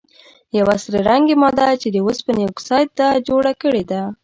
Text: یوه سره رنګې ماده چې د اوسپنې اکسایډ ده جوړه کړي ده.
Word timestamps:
یوه 0.59 0.75
سره 0.83 0.99
رنګې 1.09 1.35
ماده 1.43 1.67
چې 1.81 1.87
د 1.91 1.97
اوسپنې 2.05 2.43
اکسایډ 2.45 2.89
ده 2.99 3.07
جوړه 3.27 3.51
کړي 3.61 3.83
ده. 3.91 4.01